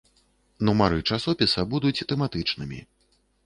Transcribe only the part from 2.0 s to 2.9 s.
тэматычнымі.